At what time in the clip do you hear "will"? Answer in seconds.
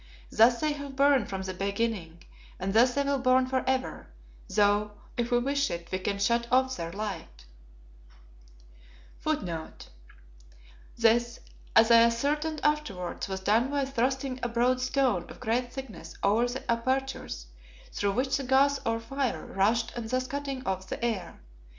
3.03-3.19, 9.53-9.67